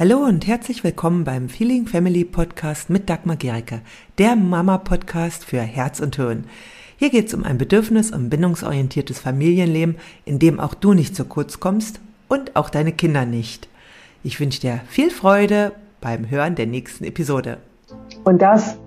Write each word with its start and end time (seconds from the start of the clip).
Hallo 0.00 0.18
und 0.18 0.46
herzlich 0.46 0.84
willkommen 0.84 1.24
beim 1.24 1.48
Feeling 1.48 1.88
Family 1.88 2.24
Podcast 2.24 2.88
mit 2.88 3.10
Dagmar 3.10 3.34
Gericke, 3.34 3.80
der 4.18 4.36
Mama-Podcast 4.36 5.44
für 5.44 5.58
Herz 5.58 5.98
und 5.98 6.14
Hirn. 6.14 6.44
Hier 6.98 7.10
geht 7.10 7.26
es 7.26 7.34
um 7.34 7.42
ein 7.42 7.58
bedürfnis- 7.58 8.14
und 8.14 8.30
bindungsorientiertes 8.30 9.18
Familienleben, 9.18 9.96
in 10.24 10.38
dem 10.38 10.60
auch 10.60 10.74
du 10.74 10.94
nicht 10.94 11.16
zu 11.16 11.24
kurz 11.24 11.58
kommst 11.58 12.00
und 12.28 12.54
auch 12.54 12.70
deine 12.70 12.92
Kinder 12.92 13.26
nicht. 13.26 13.68
Ich 14.22 14.38
wünsche 14.38 14.60
dir 14.60 14.82
viel 14.86 15.10
Freude 15.10 15.72
beim 16.00 16.30
Hören 16.30 16.54
der 16.54 16.68
nächsten 16.68 17.02
Episode. 17.02 17.58
Und 18.22 18.40
das, 18.40 18.78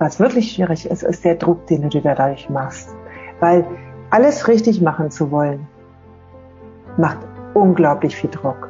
was 0.00 0.20
wirklich 0.20 0.52
schwierig 0.52 0.84
ist, 0.84 1.02
ist 1.02 1.24
der 1.24 1.36
Druck, 1.36 1.66
den 1.68 1.80
du 1.80 1.88
dir 1.88 2.02
dadurch 2.02 2.50
machst. 2.50 2.90
Weil 3.40 3.66
alles 4.10 4.46
richtig 4.48 4.82
machen 4.82 5.10
zu 5.10 5.30
wollen, 5.30 5.66
macht 6.98 7.20
unglaublich 7.54 8.14
viel 8.14 8.28
Druck. 8.28 8.68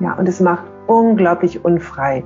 Ja, 0.00 0.14
und 0.14 0.26
es 0.26 0.40
macht 0.40 0.64
unglaublich 0.88 1.64
unfrei. 1.64 2.24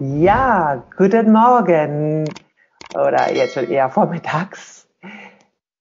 Ja, 0.00 0.82
guten 0.96 1.32
Morgen 1.32 2.24
oder 2.94 3.32
jetzt 3.32 3.54
schon 3.54 3.68
eher 3.68 3.90
vormittags. 3.90 4.88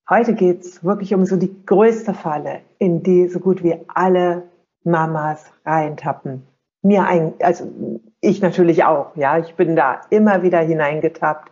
Heute 0.10 0.34
geht 0.34 0.62
es 0.62 0.84
wirklich 0.84 1.14
um 1.14 1.26
so 1.26 1.38
die 1.38 1.66
größte 1.66 2.14
Falle, 2.14 2.60
in 2.78 3.02
die 3.04 3.30
so 3.30 3.40
gut 3.40 3.64
wie 3.64 3.78
alle 3.88 4.44
Mamas 4.84 5.52
reintappen. 5.66 6.48
Mir 6.82 7.06
ein, 7.06 7.34
also 7.42 7.72
ich 8.20 8.42
natürlich 8.42 8.84
auch, 8.84 9.16
ja, 9.16 9.38
ich 9.38 9.56
bin 9.56 9.76
da 9.76 10.02
immer 10.10 10.44
wieder 10.44 10.60
hineingetappt. 10.60 11.52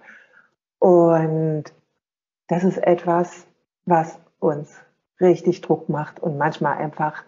Und 0.80 1.66
das 2.48 2.64
ist 2.64 2.78
etwas, 2.78 3.48
was 3.86 4.20
uns 4.40 4.76
richtig 5.20 5.62
Druck 5.62 5.90
macht 5.90 6.20
und 6.20 6.38
manchmal 6.38 6.78
einfach, 6.78 7.24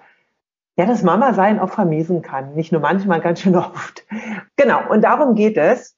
ja, 0.76 0.86
das 0.86 1.04
Mama-Sein 1.04 1.60
auch 1.60 1.70
vermiesen 1.70 2.22
kann. 2.22 2.56
Nicht 2.56 2.72
nur 2.72 2.82
manchmal, 2.82 3.22
ganz 3.22 3.42
schön 3.42 3.56
oft. 3.56 4.06
Genau. 4.56 4.90
Und 4.90 5.04
darum 5.04 5.36
geht 5.36 5.58
es. 5.58 5.96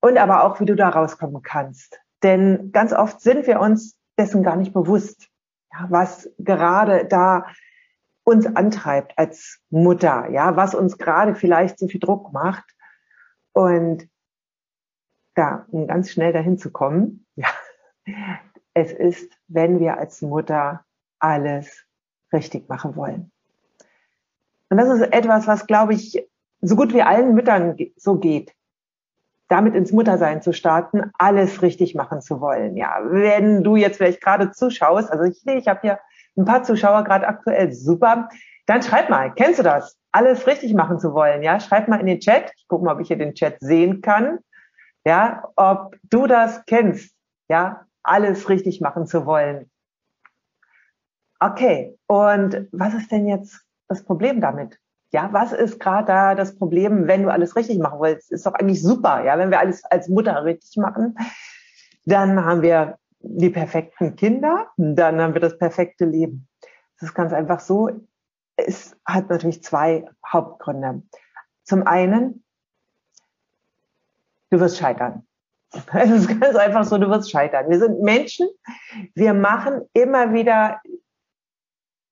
Und 0.00 0.18
aber 0.18 0.44
auch, 0.44 0.60
wie 0.60 0.66
du 0.66 0.76
da 0.76 0.90
rauskommen 0.90 1.42
kannst. 1.42 1.98
Denn 2.22 2.72
ganz 2.72 2.92
oft 2.92 3.20
sind 3.20 3.46
wir 3.46 3.60
uns 3.60 3.96
dessen 4.18 4.42
gar 4.42 4.56
nicht 4.56 4.72
bewusst, 4.72 5.28
ja, 5.72 5.86
was 5.88 6.30
gerade 6.38 7.06
da 7.06 7.46
uns 8.24 8.46
antreibt 8.56 9.16
als 9.18 9.60
Mutter, 9.70 10.30
ja, 10.30 10.56
was 10.56 10.74
uns 10.74 10.98
gerade 10.98 11.34
vielleicht 11.34 11.78
so 11.78 11.86
viel 11.86 12.00
Druck 12.00 12.32
macht. 12.32 12.64
Und 13.52 14.08
da, 15.34 15.66
um 15.68 15.86
ganz 15.86 16.10
schnell 16.10 16.32
dahin 16.32 16.58
zu 16.58 16.70
kommen, 16.70 17.26
ja, 17.36 17.48
es 18.72 18.92
ist, 18.92 19.32
wenn 19.46 19.78
wir 19.78 19.98
als 19.98 20.20
Mutter 20.22 20.84
alles 21.18 21.86
richtig 22.32 22.68
machen 22.68 22.96
wollen. 22.96 23.30
Und 24.68 24.78
das 24.78 24.88
ist 24.88 25.12
etwas, 25.12 25.46
was, 25.46 25.66
glaube 25.66 25.94
ich, 25.94 26.26
so 26.60 26.74
gut 26.74 26.92
wie 26.92 27.02
allen 27.02 27.34
Müttern 27.34 27.76
so 27.96 28.18
geht. 28.18 28.54
Damit 29.48 29.74
ins 29.74 29.92
Muttersein 29.92 30.42
zu 30.42 30.52
starten, 30.52 31.12
alles 31.18 31.62
richtig 31.62 31.94
machen 31.94 32.22
zu 32.22 32.40
wollen. 32.40 32.76
Ja, 32.76 32.98
wenn 33.04 33.62
du 33.62 33.76
jetzt 33.76 33.98
vielleicht 33.98 34.22
gerade 34.22 34.50
zuschaust, 34.50 35.10
also 35.10 35.24
ich, 35.24 35.46
ich 35.46 35.68
habe 35.68 35.80
hier 35.82 36.00
ein 36.36 36.44
paar 36.44 36.62
Zuschauer 36.62 37.04
gerade 37.04 37.26
aktuell. 37.26 37.72
Super. 37.72 38.28
Dann 38.66 38.82
schreib 38.82 39.10
mal, 39.10 39.32
kennst 39.34 39.58
du 39.58 39.62
das? 39.62 39.98
Alles 40.12 40.46
richtig 40.46 40.74
machen 40.74 40.98
zu 40.98 41.12
wollen, 41.12 41.42
ja? 41.42 41.60
Schreib 41.60 41.88
mal 41.88 42.00
in 42.00 42.06
den 42.06 42.20
Chat. 42.20 42.52
Ich 42.56 42.68
gucke 42.68 42.84
mal, 42.84 42.94
ob 42.94 43.00
ich 43.00 43.08
hier 43.08 43.18
den 43.18 43.34
Chat 43.34 43.56
sehen 43.60 44.00
kann. 44.00 44.38
Ja, 45.04 45.48
ob 45.56 45.96
du 46.04 46.26
das 46.26 46.64
kennst, 46.66 47.14
ja? 47.48 47.86
Alles 48.02 48.48
richtig 48.48 48.80
machen 48.80 49.06
zu 49.06 49.26
wollen. 49.26 49.70
Okay. 51.40 51.98
Und 52.06 52.68
was 52.72 52.94
ist 52.94 53.10
denn 53.10 53.26
jetzt 53.26 53.60
das 53.88 54.02
Problem 54.04 54.40
damit? 54.40 54.78
Ja, 55.12 55.28
was 55.32 55.52
ist 55.52 55.78
gerade 55.78 56.06
da 56.06 56.34
das 56.34 56.56
Problem, 56.56 57.06
wenn 57.06 57.22
du 57.22 57.30
alles 57.30 57.54
richtig 57.54 57.78
machen 57.78 58.00
willst? 58.00 58.32
Ist 58.32 58.46
doch 58.46 58.54
eigentlich 58.54 58.82
super, 58.82 59.22
ja, 59.24 59.38
wenn 59.38 59.50
wir 59.50 59.60
alles 59.60 59.84
als 59.84 60.08
Mutter 60.08 60.44
richtig 60.44 60.76
machen, 60.76 61.16
dann 62.04 62.44
haben 62.44 62.62
wir 62.62 62.98
die 63.26 63.50
perfekten 63.50 64.16
Kinder, 64.16 64.68
dann 64.76 65.20
haben 65.20 65.34
wir 65.34 65.40
das 65.40 65.58
perfekte 65.58 66.04
Leben. 66.04 66.48
Das 66.98 67.10
ist 67.10 67.14
ganz 67.14 67.32
einfach 67.32 67.60
so. 67.60 67.90
Es 68.56 68.96
hat 69.04 69.28
natürlich 69.30 69.62
zwei 69.62 70.04
Hauptgründe. 70.26 71.02
Zum 71.64 71.86
einen, 71.86 72.44
du 74.50 74.60
wirst 74.60 74.78
scheitern. 74.78 75.26
Es 75.92 76.10
ist 76.10 76.40
ganz 76.40 76.54
einfach 76.54 76.84
so, 76.84 76.98
du 76.98 77.08
wirst 77.08 77.30
scheitern. 77.30 77.68
Wir 77.68 77.80
sind 77.80 78.00
Menschen, 78.00 78.48
wir 79.14 79.34
machen 79.34 79.82
immer 79.92 80.32
wieder 80.32 80.80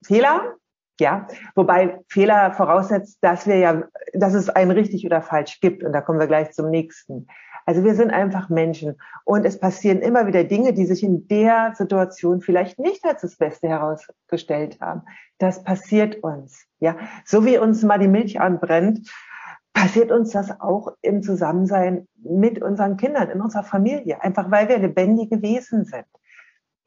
Fehler, 0.05 0.57
ja, 0.99 1.29
wobei 1.55 2.01
Fehler 2.09 2.53
voraussetzt, 2.53 3.19
dass 3.21 3.47
wir 3.47 3.57
ja, 3.57 3.83
dass 4.15 4.35
es 4.35 4.49
ein 4.49 4.71
richtig 4.73 5.07
oder 5.07 5.23
falsch 5.23 5.61
gibt. 5.61 5.85
Und 5.85 5.93
da 5.93 6.01
kommen 6.01 6.19
wir 6.19 6.27
gleich 6.27 6.53
zum 6.53 6.71
nächsten. 6.71 7.29
Also 7.67 7.85
wir 7.85 7.95
sind 7.95 8.11
einfach 8.11 8.49
Menschen 8.49 9.01
und 9.25 9.45
es 9.45 9.59
passieren 9.59 10.01
immer 10.01 10.27
wieder 10.27 10.45
Dinge, 10.45 10.73
die 10.73 10.87
sich 10.87 11.03
in 11.03 11.29
der 11.29 11.75
Situation 11.77 12.41
vielleicht 12.41 12.79
nicht 12.79 13.05
als 13.05 13.23
das 13.23 13.37
Beste 13.37 13.69
herausgestellt 13.69 14.81
haben. 14.81 15.03
Das 15.39 15.63
passiert 15.63 16.23
uns, 16.23 16.67
ja. 16.81 16.97
So 17.25 17.45
wie 17.45 17.59
uns 17.59 17.83
mal 17.83 17.99
die 17.99 18.09
Milch 18.09 18.41
anbrennt, 18.41 19.11
passiert 19.73 20.13
uns 20.13 20.31
das 20.31 20.61
auch 20.61 20.89
im 21.01 21.23
Zusammensein 21.23 22.07
mit 22.17 22.61
unseren 22.63 22.97
Kindern, 22.97 23.31
in 23.31 23.41
unserer 23.41 23.65
Familie, 23.65 24.23
einfach 24.23 24.51
weil 24.51 24.69
wir 24.69 24.79
lebendige 24.79 25.43
Wesen 25.43 25.85
sind. 25.85 26.07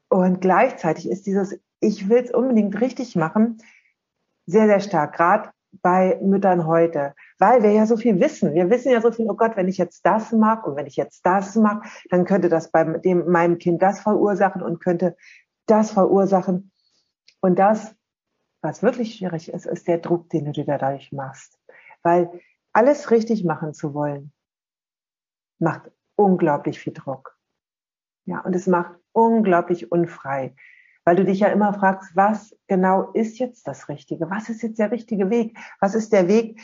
Und 0.10 0.40
gleichzeitig 0.40 1.10
ist 1.10 1.26
dieses, 1.26 1.60
ich 1.80 2.10
will 2.10 2.24
es 2.24 2.32
unbedingt 2.32 2.80
richtig 2.80 3.16
machen, 3.16 3.58
sehr, 4.46 4.68
sehr 4.68 4.80
stark, 4.80 5.16
gerade 5.16 5.50
bei 5.82 6.20
Müttern 6.22 6.66
heute, 6.66 7.16
weil 7.40 7.64
wir 7.64 7.72
ja 7.72 7.86
so 7.86 7.98
viel 7.98 8.20
wissen. 8.20 8.54
Wir 8.54 8.70
wissen 8.70 8.92
ja 8.92 9.02
so 9.02 9.12
viel, 9.12 9.30
oh 9.30 9.36
Gott, 9.36 9.56
wenn 9.56 9.68
ich 9.68 9.78
jetzt 9.78 10.06
das 10.06 10.32
mag 10.32 10.66
und 10.66 10.76
wenn 10.76 10.88
ich 10.88 10.96
jetzt 10.96 11.26
das 11.26 11.56
mag, 11.56 11.86
dann 12.10 12.26
könnte 12.26 12.50
das 12.50 12.72
bei 12.72 12.84
dem, 12.84 13.30
meinem 13.30 13.58
Kind 13.58 13.82
das 13.82 14.02
verursachen 14.02 14.62
und 14.62 14.80
könnte 14.80 15.16
das 15.66 15.92
verursachen. 15.92 16.72
Und 17.42 17.60
das, 17.60 17.96
was 18.62 18.84
wirklich 18.84 19.16
schwierig 19.16 19.52
ist, 19.52 19.66
ist 19.66 19.88
der 19.88 20.00
Druck, 20.00 20.30
den 20.30 20.46
du 20.46 20.52
dir 20.52 20.66
dadurch 20.66 21.12
machst. 21.12 21.60
Weil 22.04 22.42
alles 22.74 23.12
richtig 23.12 23.44
machen 23.44 23.74
zu 23.74 23.94
wollen, 23.94 24.34
macht 25.60 25.92
unglaublich 26.16 26.80
viel 26.80 26.94
Druck. 26.94 27.38
Ja, 28.26 28.42
und 28.42 28.56
es 28.56 28.68
macht 28.68 28.96
unglaublich 29.12 29.92
unfrei 29.92 30.56
weil 31.06 31.16
du 31.16 31.24
dich 31.24 31.40
ja 31.40 31.48
immer 31.50 31.74
fragst, 31.74 32.16
was 32.16 32.58
genau 32.68 33.12
ist 33.14 33.38
jetzt 33.38 33.68
das 33.68 33.88
Richtige? 33.88 34.30
Was 34.30 34.50
ist 34.50 34.64
jetzt 34.64 34.80
der 34.80 34.92
richtige 34.92 35.30
Weg? 35.30 35.58
Was 35.80 35.96
ist 35.96 36.12
der 36.12 36.28
Weg, 36.28 36.60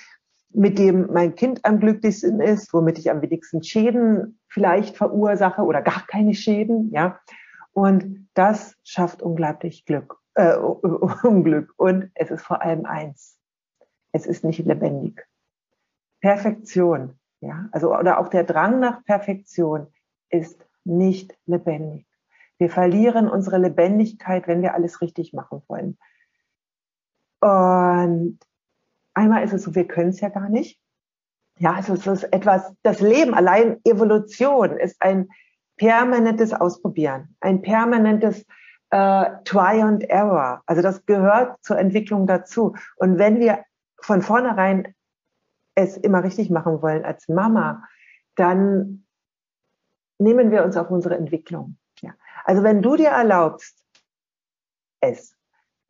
mit 0.50 0.78
dem 0.78 1.08
mein 1.14 1.36
Kind 1.36 1.64
am 1.64 1.80
glücklichsten 1.80 2.42
ist, 2.42 2.74
womit 2.74 3.00
ich 3.00 3.10
am 3.10 3.22
wenigsten 3.22 3.64
Schäden 3.64 4.40
vielleicht 4.50 4.98
verursache 4.98 5.62
oder 5.62 5.82
gar 5.82 6.06
keine 6.08 6.34
Schäden, 6.34 6.92
ja? 6.92 7.20
Und 7.74 8.28
das 8.34 8.76
schafft 8.84 9.22
unglaublich 9.22 9.86
Glück, 9.86 10.18
äh, 10.34 10.56
Unglück. 11.24 11.74
Und 11.78 12.12
es 12.16 12.32
ist 12.32 12.42
vor 12.42 12.62
allem 12.62 12.86
eins. 12.86 13.38
Es 14.12 14.26
ist 14.26 14.44
nicht 14.44 14.66
lebendig. 14.66 15.26
Perfektion, 16.20 17.18
ja, 17.40 17.70
also, 17.72 17.96
oder 17.98 18.20
auch 18.20 18.28
der 18.28 18.44
Drang 18.44 18.80
nach 18.80 19.04
Perfektion 19.06 19.88
ist 20.30 20.64
nicht 20.84 21.38
lebendig. 21.46 22.06
Wir 22.62 22.70
verlieren 22.70 23.28
unsere 23.28 23.58
Lebendigkeit, 23.58 24.48
wenn 24.48 24.62
wir 24.62 24.76
alles 24.76 25.02
richtig 25.02 25.34
machen 25.34 25.64
wollen. 25.68 25.98
Und 27.40 28.38
einmal 29.16 29.44
ist 29.44 29.54
es 29.54 29.64
so, 29.64 29.74
wir 29.74 29.88
können 29.88 30.10
es 30.10 30.22
ja 30.22 30.30
gar 30.30 30.48
nicht. 30.48 30.80
Ja, 31.58 31.74
also 31.74 31.96
es 31.96 32.06
ist 32.06 32.32
etwas, 32.32 32.72
das 32.84 33.02
Leben 33.02 33.34
allein, 33.34 33.80
Evolution 33.84 34.78
ist 34.78 35.02
ein 35.02 35.30
permanentes 35.76 36.54
Ausprobieren, 36.54 37.36
ein 37.40 37.64
permanentes 37.64 38.46
äh, 38.92 39.26
Try 39.44 39.82
and 39.82 40.04
Error. 40.04 40.62
Also 40.68 40.84
das 40.84 41.04
gehört 41.08 41.58
zur 41.64 41.80
Entwicklung 41.80 42.28
dazu. 42.28 42.76
Und 42.96 43.18
wenn 43.18 43.40
wir 43.40 43.66
von 44.00 44.22
vornherein 44.22 44.94
es 45.74 45.98
immer 45.98 46.24
richtig 46.24 46.52
machen 46.52 46.84
wollen 46.84 47.06
als 47.06 47.28
Mama, 47.28 47.84
dann 48.36 49.08
nehmen 50.20 50.52
wir 50.52 50.64
uns 50.64 50.78
auf 50.78 50.92
unsere 50.92 51.18
Entwicklung. 51.18 51.78
Also 52.46 52.64
wenn 52.64 52.82
du 52.82 52.96
dir 52.96 53.10
erlaubst, 53.10 53.78
es 55.00 55.36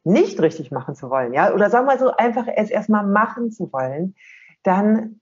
nicht 0.03 0.39
richtig 0.41 0.71
machen 0.71 0.95
zu 0.95 1.09
wollen, 1.09 1.33
ja, 1.33 1.53
oder 1.53 1.69
sagen 1.69 1.87
wir 1.87 1.97
so 1.97 2.11
einfach 2.11 2.47
es 2.47 2.69
erstmal 2.69 3.05
machen 3.05 3.51
zu 3.51 3.71
wollen, 3.71 4.15
dann 4.63 5.21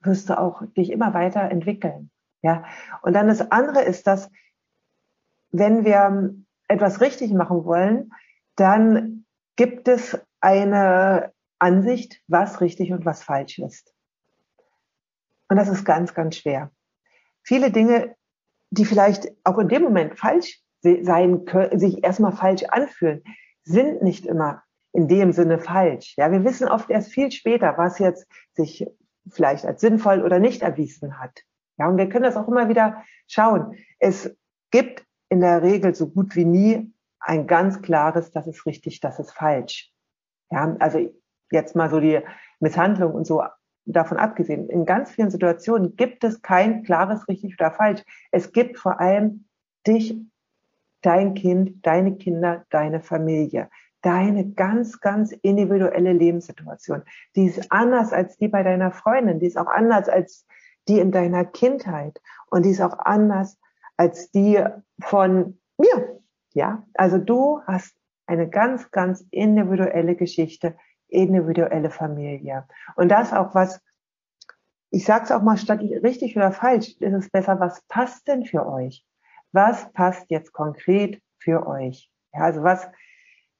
wirst 0.00 0.28
du 0.28 0.38
auch 0.38 0.62
dich 0.76 0.90
immer 0.90 1.14
weiter 1.14 1.42
entwickeln, 1.42 2.10
ja. 2.42 2.64
Und 3.02 3.14
dann 3.14 3.28
das 3.28 3.50
andere 3.50 3.82
ist, 3.82 4.06
dass 4.06 4.30
wenn 5.50 5.84
wir 5.84 6.34
etwas 6.68 7.00
richtig 7.00 7.32
machen 7.32 7.64
wollen, 7.64 8.12
dann 8.56 9.24
gibt 9.56 9.88
es 9.88 10.18
eine 10.40 11.32
Ansicht, 11.58 12.20
was 12.26 12.60
richtig 12.60 12.92
und 12.92 13.04
was 13.04 13.22
falsch 13.22 13.58
ist. 13.58 13.94
Und 15.48 15.56
das 15.56 15.68
ist 15.68 15.84
ganz, 15.84 16.14
ganz 16.14 16.36
schwer. 16.36 16.70
Viele 17.42 17.70
Dinge, 17.70 18.16
die 18.72 18.86
vielleicht 18.86 19.28
auch 19.44 19.58
in 19.58 19.68
dem 19.68 19.82
Moment 19.82 20.18
falsch 20.18 20.60
sein 20.82 21.44
können, 21.44 21.78
sich 21.78 22.02
erstmal 22.02 22.32
falsch 22.32 22.64
anfühlen, 22.64 23.22
sind 23.64 24.02
nicht 24.02 24.26
immer 24.26 24.62
in 24.92 25.08
dem 25.08 25.32
Sinne 25.32 25.58
falsch. 25.58 26.14
Ja, 26.16 26.32
wir 26.32 26.42
wissen 26.44 26.68
oft 26.68 26.90
erst 26.90 27.12
viel 27.12 27.30
später, 27.30 27.74
was 27.76 27.98
jetzt 27.98 28.26
sich 28.54 28.86
vielleicht 29.30 29.66
als 29.66 29.80
sinnvoll 29.80 30.22
oder 30.22 30.38
nicht 30.38 30.62
erwiesen 30.62 31.20
hat. 31.20 31.42
Ja, 31.78 31.88
und 31.88 31.98
wir 31.98 32.08
können 32.08 32.24
das 32.24 32.36
auch 32.36 32.48
immer 32.48 32.68
wieder 32.68 33.04
schauen. 33.28 33.76
Es 33.98 34.34
gibt 34.70 35.04
in 35.28 35.40
der 35.40 35.62
Regel 35.62 35.94
so 35.94 36.08
gut 36.08 36.34
wie 36.34 36.44
nie 36.44 36.92
ein 37.20 37.46
ganz 37.46 37.82
klares, 37.82 38.32
das 38.32 38.46
ist 38.46 38.66
richtig, 38.66 39.00
das 39.00 39.18
ist 39.18 39.32
falsch. 39.32 39.92
Ja, 40.50 40.76
also 40.80 40.98
jetzt 41.50 41.76
mal 41.76 41.90
so 41.90 42.00
die 42.00 42.20
Misshandlung 42.58 43.12
und 43.12 43.26
so 43.26 43.42
davon 43.84 44.18
abgesehen. 44.18 44.68
In 44.68 44.86
ganz 44.86 45.10
vielen 45.10 45.30
Situationen 45.30 45.96
gibt 45.96 46.24
es 46.24 46.42
kein 46.42 46.82
klares 46.84 47.26
richtig 47.28 47.54
oder 47.58 47.72
falsch. 47.72 48.02
Es 48.30 48.52
gibt 48.52 48.78
vor 48.78 49.00
allem 49.00 49.44
dich, 49.86 50.16
dein 51.00 51.34
Kind, 51.34 51.84
deine 51.84 52.16
Kinder, 52.16 52.64
deine 52.70 53.00
Familie 53.00 53.68
deine 54.02 54.50
ganz, 54.50 55.00
ganz 55.00 55.32
individuelle 55.32 56.12
Lebenssituation. 56.12 57.02
Die 57.36 57.46
ist 57.46 57.70
anders 57.70 58.12
als 58.12 58.36
die 58.36 58.48
bei 58.48 58.62
deiner 58.62 58.90
Freundin, 58.90 59.38
die 59.38 59.46
ist 59.46 59.56
auch 59.56 59.68
anders 59.68 60.08
als 60.08 60.46
die 60.88 60.98
in 60.98 61.12
deiner 61.12 61.44
Kindheit 61.44 62.20
und 62.50 62.64
die 62.64 62.70
ist 62.70 62.82
auch 62.82 62.98
anders 62.98 63.58
als 63.96 64.30
die 64.32 64.62
von 65.00 65.58
mir. 65.78 66.20
Ja, 66.52 66.84
also 66.94 67.18
du 67.18 67.60
hast 67.66 67.94
eine 68.26 68.48
ganz, 68.48 68.90
ganz 68.90 69.24
individuelle 69.30 70.16
Geschichte, 70.16 70.76
individuelle 71.12 71.90
Familie. 71.90 72.66
Und 72.96 73.08
das 73.08 73.32
auch 73.32 73.54
was, 73.54 73.80
ich 74.90 75.04
sage 75.04 75.24
es 75.24 75.32
auch 75.32 75.42
mal 75.42 75.56
statt 75.56 75.80
richtig 75.80 76.36
oder 76.36 76.52
falsch, 76.52 76.96
ist 77.00 77.14
es 77.14 77.30
besser, 77.30 77.60
was 77.60 77.82
passt 77.88 78.26
denn 78.28 78.44
für 78.44 78.66
euch? 78.66 79.04
Was 79.52 79.92
passt 79.92 80.30
jetzt 80.30 80.52
konkret 80.52 81.22
für 81.38 81.66
euch? 81.66 82.10
Ja, 82.32 82.40
also 82.44 82.62
was 82.62 82.88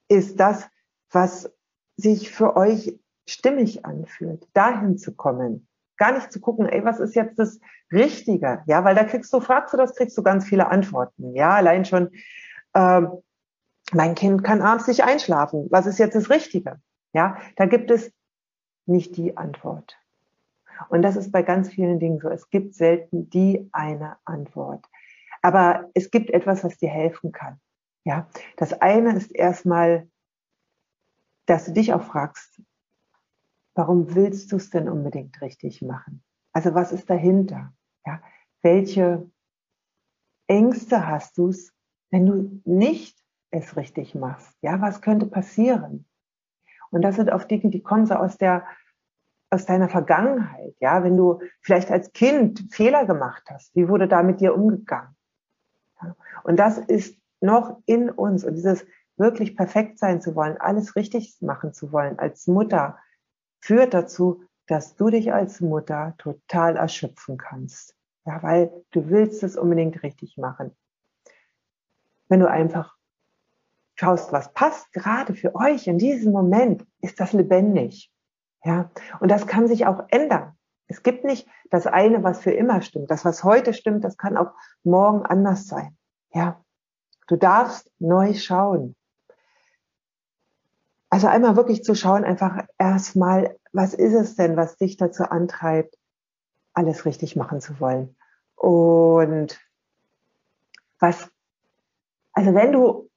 ist 0.09 0.41
das, 0.41 0.69
was 1.11 1.53
sich 1.97 2.31
für 2.31 2.57
euch 2.57 2.99
stimmig 3.29 3.85
anfühlt, 3.85 4.47
dahin 4.53 4.99
zu 4.99 5.15
kommen. 5.15 5.69
Gar 5.97 6.15
nicht 6.15 6.33
zu 6.33 6.41
gucken, 6.41 6.67
ey, 6.67 6.85
was 6.85 7.01
ist 7.01 7.15
jetzt 7.15 7.39
das 7.39 7.61
Richtige? 7.93 8.63
Ja, 8.67 8.85
weil 8.85 8.95
da 8.95 9.05
kriegst 9.05 9.33
du, 9.33 9.41
fragst 9.41 9.73
du 9.73 9.77
das, 9.77 9.95
kriegst 9.95 10.17
du 10.17 10.23
ganz 10.23 10.45
viele 10.45 10.69
Antworten. 10.69 11.35
Ja, 11.35 11.51
allein 11.51 11.85
schon, 11.85 12.11
äh, 12.75 13.03
mein 13.93 14.15
Kind 14.15 14.43
kann 14.43 14.63
abends 14.63 14.87
nicht 14.87 15.05
einschlafen. 15.05 15.69
Was 15.71 15.87
ist 15.87 15.99
jetzt 15.99 16.17
das 16.17 16.31
Richtige? 16.31 16.81
Ja, 17.13 17.39
da 17.57 17.67
gibt 17.67 17.91
es 17.91 18.13
nicht 18.87 19.17
die 19.17 19.37
Antwort. 19.37 19.99
Und 20.89 21.03
das 21.03 21.17
ist 21.17 21.31
bei 21.33 21.43
ganz 21.43 21.71
vielen 21.71 21.99
Dingen 21.99 22.19
so. 22.21 22.29
Es 22.29 22.51
gibt 22.51 22.75
selten 22.75 23.31
die 23.31 23.69
eine 23.73 24.17
Antwort. 24.25 24.87
Aber 25.43 25.91
es 25.95 26.11
gibt 26.11 26.31
etwas, 26.31 26.65
was 26.65 26.79
dir 26.79 26.89
helfen 26.89 27.33
kann. 27.33 27.61
Ja, 28.05 28.29
das 28.57 28.73
eine 28.81 29.15
ist 29.15 29.33
erstmal, 29.35 30.09
dass 31.47 31.67
du 31.67 31.73
dich 31.73 31.93
auch 31.93 32.03
fragst, 32.03 32.63
warum 33.75 34.15
willst 34.15 34.53
du 34.53 34.57
es 34.57 34.71
denn 34.71 34.89
unbedingt 34.89 35.41
richtig 35.41 35.83
machen? 35.83 36.23
Also 36.53 36.75
was 36.75 36.93
ist 36.93 37.09
dahinter? 37.09 37.73
Ja, 38.05 38.21
welche 38.63 39.31
Ängste 40.49 41.07
hast 41.07 41.39
du 41.39 41.53
wenn 42.11 42.27
du 42.27 42.61
nicht 42.65 43.19
es 43.51 43.77
richtig 43.77 44.15
machst? 44.15 44.57
Ja, 44.61 44.81
was 44.81 45.01
könnte 45.01 45.27
passieren? 45.27 46.07
Und 46.93 47.03
das 47.03 47.17
sind 47.17 47.33
auch 47.33 47.45
Dinge, 47.45 47.71
die 47.71 47.83
kommen 47.83 48.07
so 48.07 48.15
aus 48.15 48.39
der 48.39 48.65
aus 49.53 49.67
deiner 49.67 49.91
Vergangenheit, 49.91 50.75
ja, 50.81 51.05
wenn 51.05 51.15
du 51.15 51.41
vielleicht 51.61 51.91
als 51.91 52.13
Kind 52.15 52.69
Fehler 52.71 53.05
gemacht 53.05 53.43
hast, 53.51 53.77
wie 53.77 53.87
wurde 53.87 54.09
da 54.09 54.23
mit 54.23 54.41
dir 54.41 54.55
umgegangen? 54.55 55.15
Ja? 56.03 56.17
Und 56.43 56.57
das 56.57 56.79
ist 56.79 57.19
noch 57.43 57.79
in 57.85 58.09
uns 58.09 58.45
und 58.45 58.55
dieses 58.55 58.87
wirklich 59.19 59.55
perfekt 59.55 59.99
sein 59.99 60.23
zu 60.23 60.35
wollen, 60.35 60.57
alles 60.57 60.97
richtig 60.97 61.37
machen 61.43 61.75
zu 61.75 61.93
wollen 61.93 62.19
als 62.19 62.47
Mutter, 62.47 62.97
führt 63.61 63.93
dazu, 63.93 64.43
dass 64.69 64.97
du 64.97 65.11
dich 65.11 65.35
als 65.35 65.61
Mutter 65.61 66.15
total 66.17 66.77
erschöpfen 66.77 67.37
kannst. 67.37 67.95
Ja, 68.25 68.43
weil 68.43 68.73
du 68.93 69.11
willst 69.11 69.43
es 69.43 69.57
unbedingt 69.57 70.03
richtig 70.03 70.39
machen. 70.39 70.75
Wenn 72.29 72.41
du 72.41 72.49
einfach 72.49 72.97
schaust, 73.95 74.33
was 74.33 74.53
passt 74.53 74.93
gerade 74.93 75.35
für 75.35 75.55
euch 75.55 75.87
in 75.87 75.99
diesem 75.99 76.33
Moment, 76.33 76.87
ist 77.01 77.21
das 77.21 77.33
lebendig. 77.33 78.11
Ja, 78.65 78.91
und 79.21 79.31
das 79.31 79.47
kann 79.47 79.67
sich 79.67 79.87
auch 79.87 80.05
ändern. 80.09 80.53
Es 80.87 81.03
gibt 81.03 81.25
nicht 81.25 81.49
das 81.71 81.87
eine, 81.87 82.23
was 82.23 82.41
für 82.41 82.53
immer 82.53 82.83
stimmt. 82.83 83.11
Das, 83.11 83.25
was 83.25 83.45
heute 83.45 83.75
stimmt, 83.75 84.05
das 84.05 84.17
kann 84.17 84.37
auch 84.37 84.53
morgen 84.85 85.25
anders 85.25 85.67
sein. 85.67 85.97
Ja, 86.33 86.63
Du 87.33 87.37
darfst 87.37 87.91
neu 87.99 88.35
schauen. 88.35 88.95
Also 91.09 91.29
einmal 91.29 91.57
wirklich 91.57 91.85
zu 91.85 91.95
schauen, 91.95 92.25
einfach 92.25 92.67
erstmal, 92.77 93.57
was 93.73 93.95
ist 93.95 94.15
es 94.15 94.37
denn, 94.37 94.57
was 94.57 94.77
dich 94.77 94.97
dazu 94.99 95.25
antreibt, 95.25 95.97
alles 96.75 97.05
richtig 97.05 97.35
machen 97.35 97.61
zu 97.61 97.81
wollen? 97.81 98.17
Und 98.55 99.59
was, 100.99 101.31
also 102.35 102.55
wenn 102.55 102.73
du 102.73 103.09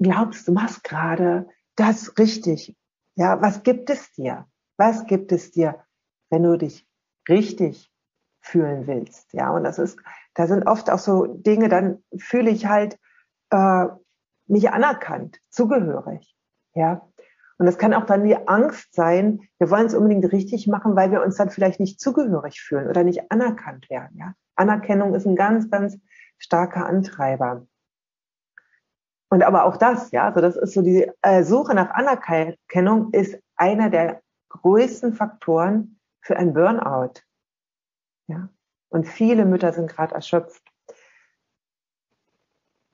glaubst, 0.00 0.48
du 0.48 0.52
machst 0.52 0.84
gerade 0.84 1.48
das 1.76 2.18
richtig, 2.18 2.76
ja, 3.16 3.40
was 3.40 3.62
gibt 3.62 3.90
es 3.90 4.12
dir? 4.12 4.46
Was 4.76 5.06
gibt 5.06 5.32
es 5.32 5.52
dir, 5.52 5.84
wenn 6.30 6.42
du 6.42 6.56
dich 6.56 6.86
richtig 7.28 7.92
fühlen 8.40 8.86
willst? 8.86 9.32
Ja, 9.32 9.50
und 9.50 9.64
das 9.64 9.78
ist 9.78 9.98
da 10.34 10.46
sind 10.46 10.66
oft 10.66 10.90
auch 10.90 10.98
so 10.98 11.26
Dinge, 11.26 11.68
dann 11.68 12.02
fühle 12.18 12.50
ich 12.50 12.66
halt 12.66 12.98
äh, 13.50 13.86
mich 14.46 14.70
anerkannt, 14.70 15.40
zugehörig. 15.48 16.36
Ja. 16.74 17.08
Und 17.56 17.66
das 17.66 17.78
kann 17.78 17.94
auch 17.94 18.04
dann 18.04 18.24
die 18.24 18.36
Angst 18.48 18.94
sein, 18.94 19.48
wir 19.58 19.70
wollen 19.70 19.86
es 19.86 19.94
unbedingt 19.94 20.30
richtig 20.32 20.66
machen, 20.66 20.96
weil 20.96 21.12
wir 21.12 21.22
uns 21.22 21.36
dann 21.36 21.50
vielleicht 21.50 21.78
nicht 21.78 22.00
zugehörig 22.00 22.60
fühlen 22.60 22.88
oder 22.88 23.04
nicht 23.04 23.30
anerkannt 23.30 23.88
werden. 23.88 24.18
Ja? 24.18 24.34
Anerkennung 24.56 25.14
ist 25.14 25.24
ein 25.24 25.36
ganz, 25.36 25.70
ganz 25.70 25.96
starker 26.36 26.86
Antreiber. 26.86 27.64
Und 29.34 29.42
aber 29.42 29.64
auch 29.64 29.76
das, 29.76 30.12
ja, 30.12 30.26
also 30.26 30.40
das 30.40 30.54
ist 30.54 30.74
so 30.74 30.80
die 30.80 31.10
äh, 31.22 31.42
Suche 31.42 31.74
nach 31.74 31.90
Anerkennung 31.90 33.10
ist 33.10 33.36
einer 33.56 33.90
der 33.90 34.22
größten 34.48 35.12
Faktoren 35.12 35.98
für 36.20 36.36
ein 36.36 36.54
Burnout. 36.54 37.14
Ja, 38.28 38.48
und 38.90 39.08
viele 39.08 39.44
Mütter 39.44 39.72
sind 39.72 39.90
gerade 39.90 40.14
erschöpft. 40.14 40.62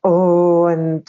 Und 0.00 1.04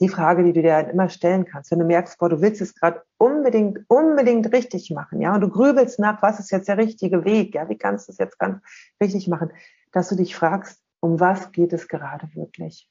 die 0.00 0.08
Frage, 0.08 0.42
die 0.42 0.52
du 0.52 0.62
dir 0.62 0.82
dann 0.82 0.90
immer 0.90 1.08
stellen 1.08 1.44
kannst, 1.44 1.70
wenn 1.70 1.78
du 1.78 1.84
merkst, 1.84 2.18
boah, 2.18 2.28
du 2.28 2.40
willst 2.40 2.60
es 2.60 2.74
gerade 2.74 3.04
unbedingt, 3.18 3.78
unbedingt 3.86 4.52
richtig 4.52 4.90
machen, 4.90 5.20
ja, 5.20 5.32
und 5.32 5.42
du 5.42 5.48
grübelst 5.48 6.00
nach, 6.00 6.20
was 6.22 6.40
ist 6.40 6.50
jetzt 6.50 6.66
der 6.66 6.76
richtige 6.76 7.24
Weg, 7.24 7.54
ja, 7.54 7.68
wie 7.68 7.78
kannst 7.78 8.08
du 8.08 8.12
es 8.12 8.18
jetzt 8.18 8.36
ganz 8.40 8.60
richtig 9.00 9.28
machen, 9.28 9.52
dass 9.92 10.08
du 10.08 10.16
dich 10.16 10.34
fragst, 10.34 10.82
um 10.98 11.20
was 11.20 11.52
geht 11.52 11.72
es 11.72 11.86
gerade 11.86 12.28
wirklich? 12.34 12.90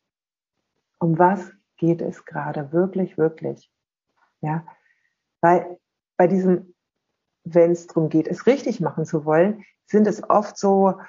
Um 0.99 1.17
was 1.17 1.51
geht 1.77 2.01
es 2.01 2.25
gerade 2.25 2.71
wirklich, 2.71 3.17
wirklich? 3.17 3.71
Ja, 4.41 4.65
weil 5.41 5.79
bei 6.17 6.27
diesem, 6.27 6.75
wenn 7.43 7.71
es 7.71 7.87
darum 7.87 8.09
geht, 8.09 8.27
es 8.27 8.45
richtig 8.45 8.81
machen 8.81 9.05
zu 9.05 9.25
wollen, 9.25 9.63
sind 9.85 10.07
es 10.07 10.29
oft 10.29 10.57
so 10.57 10.99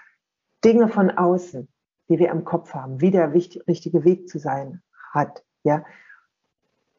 Dinge 0.64 0.88
von 0.88 1.10
außen, 1.10 1.68
die 2.08 2.18
wir 2.18 2.30
im 2.30 2.44
Kopf 2.44 2.74
haben, 2.74 3.00
wie 3.00 3.10
der 3.10 3.32
richtige 3.32 4.04
Weg 4.04 4.28
zu 4.28 4.38
sein 4.38 4.82
hat, 5.12 5.44
ja. 5.62 5.84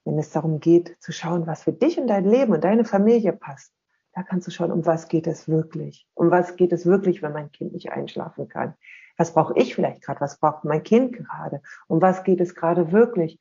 Wenn 0.03 0.17
es 0.17 0.31
darum 0.31 0.59
geht, 0.59 0.97
zu 0.99 1.11
schauen, 1.11 1.45
was 1.45 1.63
für 1.63 1.73
dich 1.73 1.99
und 1.99 2.07
dein 2.07 2.25
Leben 2.25 2.53
und 2.53 2.63
deine 2.63 2.85
Familie 2.85 3.33
passt, 3.33 3.71
da 4.13 4.23
kannst 4.23 4.47
du 4.47 4.51
schauen, 4.51 4.71
um 4.71 4.85
was 4.85 5.07
geht 5.07 5.27
es 5.27 5.47
wirklich? 5.47 6.07
Um 6.13 6.31
was 6.31 6.55
geht 6.55 6.73
es 6.73 6.85
wirklich, 6.85 7.21
wenn 7.21 7.31
mein 7.31 7.51
Kind 7.51 7.73
nicht 7.73 7.91
einschlafen 7.91 8.47
kann? 8.47 8.75
Was 9.17 9.33
brauche 9.33 9.57
ich 9.57 9.75
vielleicht 9.75 10.01
gerade? 10.01 10.21
Was 10.21 10.37
braucht 10.37 10.65
mein 10.65 10.83
Kind 10.83 11.13
gerade? 11.13 11.61
Um 11.87 12.01
was 12.01 12.23
geht 12.23 12.41
es 12.41 12.55
gerade 12.55 12.91
wirklich, 12.91 13.39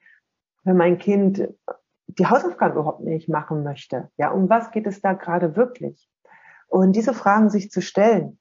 wenn 0.63 0.77
mein 0.77 0.99
Kind 0.99 1.49
die 2.07 2.27
Hausaufgaben 2.27 2.75
überhaupt 2.75 3.01
nicht 3.01 3.29
machen 3.29 3.63
möchte? 3.63 4.11
Ja, 4.17 4.31
um 4.31 4.49
was 4.49 4.71
geht 4.71 4.87
es 4.87 5.01
da 5.01 5.13
gerade 5.15 5.57
wirklich? 5.57 6.09
Und 6.69 6.95
diese 6.95 7.15
Fragen 7.15 7.51
sich 7.51 7.71
zu 7.71 7.83
stellen, 7.83 8.39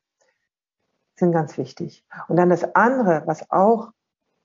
sind 1.15 1.31
ganz 1.31 1.57
wichtig. 1.57 2.05
Und 2.27 2.38
dann 2.38 2.50
das 2.50 2.75
andere, 2.75 3.24
was 3.25 3.50
auch 3.51 3.91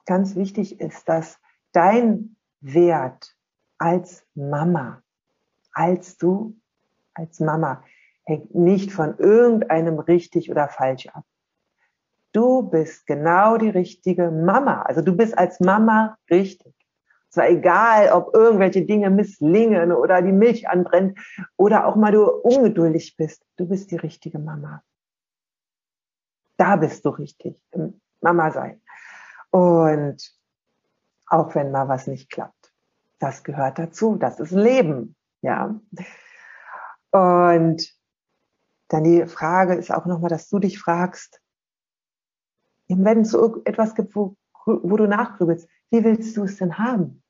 ganz 0.06 0.34
wichtig 0.34 0.80
ist, 0.80 1.08
dass 1.08 1.38
dein 1.72 2.36
Wert 2.60 3.36
als 3.78 4.26
Mama, 4.34 5.02
als 5.72 6.16
du, 6.16 6.56
als 7.14 7.40
Mama, 7.40 7.82
hängt 8.24 8.54
nicht 8.54 8.92
von 8.92 9.18
irgendeinem 9.18 9.98
richtig 9.98 10.50
oder 10.50 10.68
falsch 10.68 11.06
ab. 11.08 11.24
Du 12.32 12.62
bist 12.68 13.06
genau 13.06 13.56
die 13.58 13.70
richtige 13.70 14.30
Mama. 14.30 14.82
Also 14.82 15.02
du 15.02 15.16
bist 15.16 15.38
als 15.38 15.60
Mama 15.60 16.18
richtig. 16.30 16.74
Zwar 17.28 17.48
egal, 17.48 18.12
ob 18.12 18.34
irgendwelche 18.34 18.84
Dinge 18.84 19.10
misslingen 19.10 19.92
oder 19.92 20.22
die 20.22 20.32
Milch 20.32 20.68
anbrennt 20.68 21.18
oder 21.56 21.86
auch 21.86 21.96
mal 21.96 22.12
du 22.12 22.24
ungeduldig 22.24 23.16
bist. 23.16 23.44
Du 23.56 23.68
bist 23.68 23.90
die 23.90 23.96
richtige 23.96 24.38
Mama. 24.38 24.82
Da 26.56 26.76
bist 26.76 27.04
du 27.04 27.10
richtig. 27.10 27.60
Mama 28.20 28.50
sein. 28.50 28.80
Und 29.50 30.32
auch 31.26 31.54
wenn 31.54 31.70
mal 31.70 31.88
was 31.88 32.06
nicht 32.06 32.30
klappt. 32.30 32.72
Das 33.18 33.42
gehört 33.44 33.78
dazu. 33.78 34.16
Das 34.16 34.40
ist 34.40 34.52
Leben. 34.52 35.16
Ja. 35.40 35.74
Und 37.14 37.94
dann 38.88 39.04
die 39.04 39.24
Frage 39.26 39.74
ist 39.74 39.94
auch 39.94 40.04
nochmal, 40.04 40.30
dass 40.30 40.48
du 40.48 40.58
dich 40.58 40.80
fragst, 40.80 41.40
wenn 42.88 43.20
es 43.20 43.32
etwas 43.64 43.94
gibt, 43.94 44.16
wo, 44.16 44.36
wo 44.66 44.96
du 44.96 45.06
nachgrübelst, 45.06 45.68
wie 45.90 46.02
willst 46.02 46.36
du 46.36 46.42
es 46.42 46.56
denn 46.56 46.76
haben? 46.76 47.22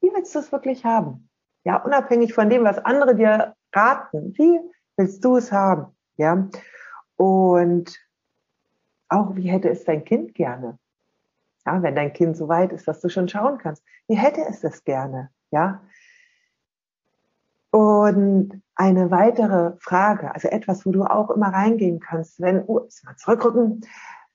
Wie 0.00 0.08
willst 0.12 0.34
du 0.34 0.40
es 0.40 0.50
wirklich 0.50 0.84
haben? 0.84 1.30
Ja, 1.62 1.76
unabhängig 1.76 2.34
von 2.34 2.50
dem, 2.50 2.64
was 2.64 2.78
andere 2.78 3.14
dir 3.14 3.54
raten, 3.72 4.34
wie 4.36 4.58
willst 4.96 5.24
du 5.24 5.36
es 5.36 5.52
haben? 5.52 5.96
Ja, 6.16 6.48
und 7.14 7.96
auch 9.08 9.36
wie 9.36 9.48
hätte 9.48 9.68
es 9.70 9.84
dein 9.84 10.04
Kind 10.04 10.34
gerne? 10.34 10.76
Ja, 11.64 11.80
wenn 11.84 11.94
dein 11.94 12.12
Kind 12.12 12.36
so 12.36 12.48
weit 12.48 12.72
ist, 12.72 12.88
dass 12.88 13.00
du 13.00 13.08
schon 13.08 13.28
schauen 13.28 13.58
kannst, 13.58 13.84
wie 14.08 14.16
hätte 14.16 14.40
es 14.40 14.60
das 14.60 14.82
gerne? 14.82 15.30
Ja, 15.52 15.84
und 17.74 18.62
eine 18.76 19.10
weitere 19.10 19.72
Frage, 19.80 20.32
also 20.32 20.46
etwas, 20.46 20.86
wo 20.86 20.92
du 20.92 21.02
auch 21.02 21.28
immer 21.30 21.48
reingehen 21.48 21.98
kannst, 21.98 22.40
wenn, 22.40 22.62
uh, 22.68 22.86
mal 23.02 23.16
zurückrücken, 23.16 23.80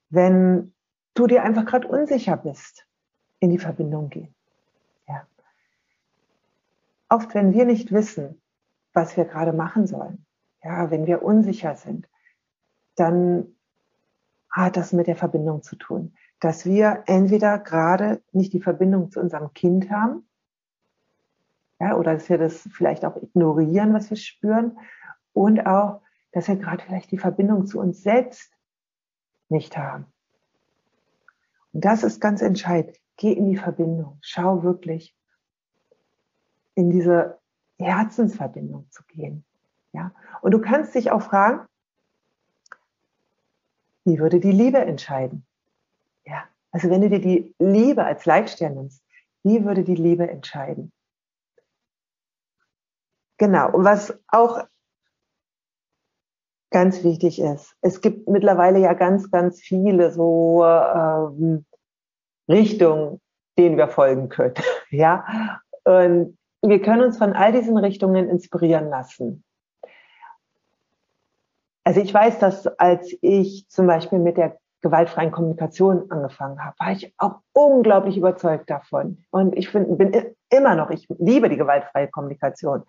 wenn 0.09 0.73
du 1.13 1.25
dir 1.25 1.43
einfach 1.43 1.65
gerade 1.65 1.87
unsicher 1.87 2.35
bist, 2.35 2.85
in 3.39 3.49
die 3.49 3.57
Verbindung 3.57 4.09
gehen. 4.09 4.35
Ja. 5.07 5.25
Oft, 7.07 7.33
wenn 7.33 7.53
wir 7.53 7.63
nicht 7.63 7.93
wissen, 7.93 8.41
was 8.91 9.15
wir 9.15 9.23
gerade 9.23 9.53
machen 9.53 9.87
sollen, 9.87 10.25
ja, 10.61 10.91
wenn 10.91 11.05
wir 11.05 11.23
unsicher 11.23 11.77
sind, 11.77 12.09
dann 12.97 13.55
hat 14.51 14.75
das 14.75 14.91
mit 14.91 15.07
der 15.07 15.15
Verbindung 15.15 15.63
zu 15.63 15.77
tun, 15.77 16.13
dass 16.41 16.65
wir 16.65 17.03
entweder 17.05 17.57
gerade 17.57 18.21
nicht 18.33 18.51
die 18.51 18.61
Verbindung 18.61 19.11
zu 19.11 19.21
unserem 19.21 19.53
Kind 19.53 19.89
haben 19.89 20.28
ja, 21.79 21.95
oder 21.95 22.13
dass 22.13 22.29
wir 22.29 22.37
das 22.37 22.67
vielleicht 22.71 23.05
auch 23.05 23.15
ignorieren, 23.15 23.93
was 23.93 24.09
wir 24.09 24.17
spüren. 24.17 24.77
Und 25.33 25.65
auch, 25.65 26.01
dass 26.31 26.47
wir 26.47 26.57
gerade 26.57 26.83
vielleicht 26.83 27.11
die 27.11 27.17
Verbindung 27.17 27.65
zu 27.65 27.79
uns 27.79 28.03
selbst 28.03 28.51
nicht 29.47 29.77
haben. 29.77 30.05
Und 31.73 31.85
das 31.85 32.03
ist 32.03 32.19
ganz 32.19 32.41
entscheidend. 32.41 32.97
Geh 33.15 33.31
in 33.31 33.49
die 33.49 33.57
Verbindung. 33.57 34.17
Schau 34.21 34.63
wirklich 34.63 35.15
in 36.75 36.89
diese 36.89 37.37
Herzensverbindung 37.77 38.87
zu 38.89 39.03
gehen. 39.05 39.45
Ja? 39.93 40.11
Und 40.41 40.51
du 40.51 40.59
kannst 40.59 40.95
dich 40.95 41.11
auch 41.11 41.21
fragen, 41.21 41.65
wie 44.05 44.19
würde 44.19 44.39
die 44.39 44.51
Liebe 44.51 44.79
entscheiden? 44.79 45.45
Ja, 46.25 46.43
also 46.71 46.89
wenn 46.89 47.01
du 47.01 47.09
dir 47.09 47.21
die 47.21 47.53
Liebe 47.59 48.03
als 48.03 48.25
Leitstern 48.25 48.75
nimmst, 48.75 49.03
wie 49.43 49.63
würde 49.65 49.83
die 49.83 49.95
Liebe 49.95 50.29
entscheiden? 50.29 50.91
Genau. 53.39 53.71
Und 53.71 53.85
was 53.85 54.13
auch 54.27 54.59
ganz 56.69 57.03
wichtig 57.03 57.41
ist, 57.41 57.75
es 57.81 58.01
gibt 58.01 58.27
mittlerweile 58.27 58.79
ja 58.79 58.93
ganz, 58.93 59.31
ganz 59.31 59.59
viele 59.59 60.11
so 60.11 60.63
ähm, 60.63 61.65
Richtungen, 62.47 63.19
denen 63.57 63.77
wir 63.77 63.87
folgen 63.87 64.29
können. 64.29 64.53
ja. 64.91 65.25
Und 65.85 66.37
wir 66.61 66.81
können 66.81 67.01
uns 67.01 67.17
von 67.17 67.33
all 67.33 67.53
diesen 67.53 67.77
Richtungen 67.77 68.29
inspirieren 68.29 68.89
lassen. 68.89 69.43
Also 71.85 72.01
ich 72.01 72.13
weiß, 72.13 72.39
dass 72.39 72.67
als 72.67 73.17
ich 73.21 73.65
zum 73.69 73.87
Beispiel 73.87 74.19
mit 74.19 74.37
der 74.37 74.59
gewaltfreien 74.81 75.31
Kommunikation 75.31 76.11
angefangen 76.11 76.63
habe, 76.63 76.75
war 76.77 76.91
ich 76.91 77.13
auch 77.17 77.39
unglaublich 77.53 78.17
überzeugt 78.17 78.69
davon. 78.69 79.25
Und 79.31 79.55
ich 79.57 79.69
find, 79.69 79.97
bin 79.97 80.35
immer 80.49 80.75
noch, 80.75 80.89
ich 80.89 81.07
liebe 81.17 81.49
die 81.49 81.57
gewaltfreie 81.57 82.09
Kommunikation. 82.09 82.83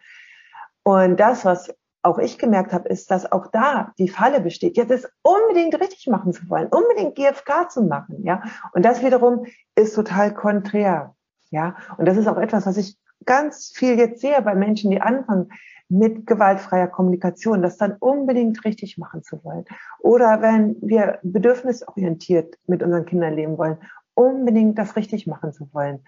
Und 0.90 1.20
das, 1.20 1.44
was 1.44 1.72
auch 2.02 2.18
ich 2.18 2.36
gemerkt 2.36 2.72
habe, 2.72 2.88
ist, 2.88 3.12
dass 3.12 3.30
auch 3.30 3.46
da 3.46 3.92
die 3.96 4.08
Falle 4.08 4.40
besteht, 4.40 4.76
jetzt 4.76 4.90
es 4.90 5.08
unbedingt 5.22 5.78
richtig 5.80 6.08
machen 6.08 6.32
zu 6.32 6.48
wollen, 6.48 6.66
unbedingt 6.66 7.14
GFK 7.14 7.70
zu 7.70 7.82
machen, 7.82 8.24
ja. 8.24 8.42
Und 8.72 8.84
das 8.84 9.00
wiederum 9.00 9.46
ist 9.76 9.94
total 9.94 10.34
konträr, 10.34 11.14
ja. 11.50 11.76
Und 11.96 12.06
das 12.06 12.16
ist 12.16 12.26
auch 12.26 12.38
etwas, 12.38 12.66
was 12.66 12.76
ich 12.76 12.98
ganz 13.24 13.70
viel 13.72 13.98
jetzt 13.98 14.20
sehe 14.20 14.42
bei 14.42 14.56
Menschen, 14.56 14.90
die 14.90 15.00
anfangen 15.00 15.52
mit 15.88 16.26
gewaltfreier 16.26 16.88
Kommunikation, 16.88 17.62
das 17.62 17.76
dann 17.76 17.96
unbedingt 18.00 18.64
richtig 18.64 18.98
machen 18.98 19.22
zu 19.22 19.44
wollen. 19.44 19.64
Oder 20.00 20.42
wenn 20.42 20.76
wir 20.80 21.20
bedürfnisorientiert 21.22 22.56
mit 22.66 22.82
unseren 22.82 23.06
Kindern 23.06 23.34
leben 23.34 23.58
wollen, 23.58 23.78
unbedingt 24.14 24.76
das 24.76 24.96
richtig 24.96 25.28
machen 25.28 25.52
zu 25.52 25.72
wollen. 25.72 26.04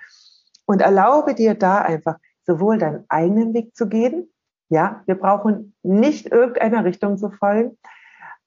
Und 0.66 0.82
erlaube 0.82 1.36
dir 1.36 1.54
da 1.54 1.82
einfach 1.82 2.16
sowohl 2.44 2.78
deinen 2.78 3.04
eigenen 3.08 3.54
Weg 3.54 3.76
zu 3.76 3.88
gehen, 3.88 4.28
ja, 4.72 5.02
wir 5.04 5.16
brauchen 5.16 5.74
nicht 5.82 6.32
irgendeiner 6.32 6.82
Richtung 6.82 7.18
zu 7.18 7.30
folgen, 7.30 7.76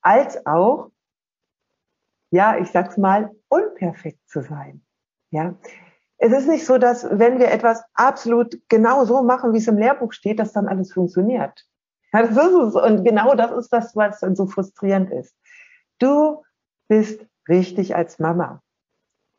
als 0.02 0.44
auch, 0.48 0.90
ja, 2.32 2.58
ich 2.58 2.72
sag's 2.72 2.98
mal, 2.98 3.30
unperfekt 3.48 4.28
zu 4.28 4.42
sein. 4.42 4.84
Ja, 5.30 5.54
es 6.18 6.32
ist 6.32 6.48
nicht 6.48 6.66
so, 6.66 6.80
dass 6.80 7.08
wenn 7.12 7.38
wir 7.38 7.52
etwas 7.52 7.84
absolut 7.94 8.60
genau 8.70 9.06
so 9.06 9.22
machen, 9.22 9.54
wie 9.54 9.60
es 9.60 9.68
im 9.68 9.78
Lehrbuch 9.78 10.14
steht, 10.14 10.40
dass 10.40 10.52
dann 10.52 10.68
alles 10.68 10.94
funktioniert. 10.94 11.64
Ja, 12.12 12.24
das 12.24 12.32
ist 12.32 12.54
es. 12.54 12.76
Und 12.76 13.04
genau 13.04 13.36
das 13.36 13.52
ist 13.52 13.72
das, 13.72 13.96
was 13.96 14.20
dann 14.22 14.36
so 14.36 14.48
frustrierend 14.48 15.12
ist. 15.12 15.36
Du 16.00 16.44
bist 16.88 17.24
richtig 17.48 17.96
als 17.96 18.18
Mama. 18.18 18.64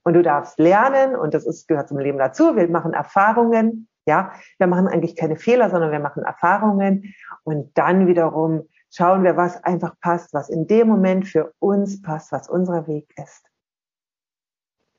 Und 0.05 0.15
du 0.15 0.23
darfst 0.23 0.61
lernen, 0.61 1.17
und 1.17 1.35
das 1.35 1.47
ist, 1.47 1.67
gehört 1.67 1.89
zum 1.89 1.99
Leben 1.99 2.19
dazu. 2.19 2.55
Wir 2.55 2.69
machen 2.69 2.93
Erfahrungen. 2.93 3.89
Ja, 4.07 4.33
wir 4.59 4.67
machen 4.69 4.87
eigentlich 4.87 5.17
keine 5.17 5.37
Fehler, 5.37 5.69
sondern 5.69 5.91
wir 5.91 5.99
machen 5.99 6.23
Erfahrungen 6.23 7.15
und 7.43 7.77
dann 7.77 8.07
wiederum 8.07 8.69
schauen 8.91 9.25
wir, 9.25 9.37
was 9.37 9.63
einfach 9.65 9.99
passt, 10.01 10.33
was 10.33 10.49
in 10.49 10.67
dem 10.67 10.89
Moment 10.89 11.27
für 11.27 11.53
uns 11.59 12.01
passt, 12.03 12.33
was 12.33 12.49
unser 12.49 12.87
Weg 12.87 13.13
ist. 13.19 13.45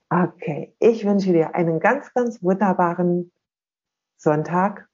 Okay, 0.10 0.76
ich 0.80 1.06
wünsche 1.06 1.34
dir 1.34 1.56
einen 1.56 1.80
ganz, 1.80 2.14
ganz 2.14 2.42
wunderbaren 2.42 3.32
Sonntag. 4.18 4.88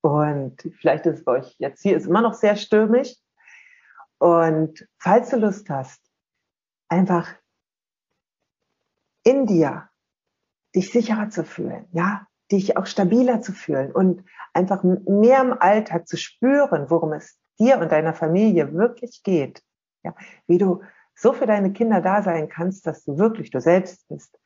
Und 0.00 0.62
vielleicht 0.78 1.06
ist 1.06 1.20
es 1.20 1.24
bei 1.24 1.32
euch 1.32 1.54
jetzt 1.58 1.82
hier 1.82 1.96
ist 1.96 2.06
immer 2.06 2.22
noch 2.22 2.34
sehr 2.34 2.56
stürmisch. 2.56 3.14
Und 4.18 4.86
falls 4.98 5.30
du 5.30 5.36
Lust 5.36 5.68
hast, 5.70 6.00
einfach 6.88 7.28
in 9.24 9.46
dir 9.46 9.88
dich 10.74 10.90
sicherer 10.90 11.30
zu 11.30 11.44
fühlen, 11.44 11.86
ja, 11.92 12.26
dich 12.52 12.76
auch 12.76 12.86
stabiler 12.86 13.40
zu 13.40 13.52
fühlen 13.52 13.90
und 13.92 14.24
einfach 14.52 14.84
mehr 14.84 15.40
im 15.40 15.54
Alltag 15.58 16.06
zu 16.06 16.16
spüren, 16.16 16.90
worum 16.90 17.12
es 17.12 17.38
dir 17.58 17.78
und 17.78 17.90
deiner 17.90 18.14
Familie 18.14 18.72
wirklich 18.74 19.22
geht. 19.22 19.62
Ja, 20.04 20.14
wie 20.46 20.58
du 20.58 20.82
so 21.14 21.32
für 21.32 21.46
deine 21.46 21.72
Kinder 21.72 22.00
da 22.00 22.22
sein 22.22 22.48
kannst, 22.48 22.86
dass 22.86 23.04
du 23.04 23.18
wirklich 23.18 23.50
du 23.50 23.60
selbst 23.60 24.08
bist. 24.08 24.38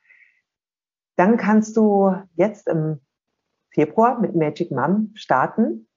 Dann 1.15 1.37
kannst 1.37 1.75
du 1.77 2.15
jetzt 2.35 2.67
im 2.67 3.01
Februar 3.71 4.19
mit 4.19 4.35
Magic 4.35 4.71
Mom 4.71 5.11
starten. 5.15 5.87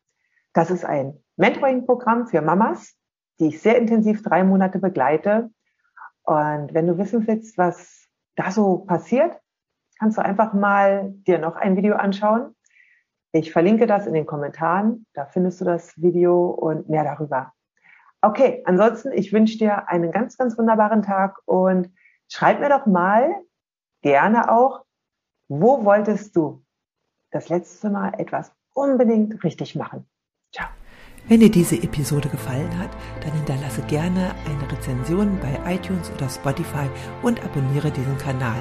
Das 0.52 0.70
ist 0.70 0.84
ein 0.84 1.22
Mentoring-Programm 1.36 2.26
für 2.26 2.40
Mamas, 2.40 2.94
die 3.38 3.48
ich 3.48 3.60
sehr 3.60 3.76
intensiv 3.76 4.22
drei 4.22 4.44
Monate 4.44 4.78
begleite. 4.78 5.50
Und 6.22 6.72
wenn 6.74 6.86
du 6.86 6.98
wissen 6.98 7.26
willst, 7.26 7.58
was 7.58 8.06
da 8.36 8.50
so 8.50 8.78
passiert, 8.78 9.38
kannst 10.00 10.16
du 10.16 10.24
einfach 10.24 10.54
mal 10.54 11.12
dir 11.26 11.38
noch 11.38 11.56
ein 11.56 11.76
Video 11.76 11.94
anschauen. 11.94 12.56
Ich 13.32 13.52
verlinke 13.52 13.86
das 13.86 14.06
in 14.06 14.14
den 14.14 14.26
Kommentaren. 14.26 15.06
Da 15.12 15.26
findest 15.26 15.60
du 15.60 15.66
das 15.66 15.92
Video 16.00 16.46
und 16.46 16.88
mehr 16.88 17.04
darüber. 17.04 17.52
Okay, 18.22 18.62
ansonsten, 18.64 19.12
ich 19.12 19.32
wünsche 19.32 19.58
dir 19.58 19.88
einen 19.88 20.10
ganz, 20.10 20.38
ganz 20.38 20.56
wunderbaren 20.58 21.02
Tag 21.02 21.36
und 21.44 21.90
schreib 22.28 22.60
mir 22.60 22.70
doch 22.70 22.86
mal 22.86 23.30
gerne 24.00 24.50
auch, 24.50 24.84
wo 25.48 25.84
wolltest 25.84 26.34
du 26.34 26.64
das 27.30 27.50
letzte 27.50 27.90
Mal 27.90 28.14
etwas 28.18 28.52
unbedingt 28.72 29.44
richtig 29.44 29.76
machen? 29.76 30.06
Ciao. 30.52 30.68
Wenn 31.28 31.40
dir 31.40 31.50
diese 31.50 31.76
Episode 31.76 32.30
gefallen 32.30 32.78
hat, 32.78 32.90
dann 33.22 33.32
hinterlasse 33.32 33.82
gerne 33.82 34.34
eine 34.46 34.72
Rezension 34.72 35.38
bei 35.40 35.74
iTunes 35.74 36.10
oder 36.12 36.28
Spotify 36.28 36.88
und 37.22 37.44
abonniere 37.44 37.90
diesen 37.90 38.16
Kanal. 38.16 38.60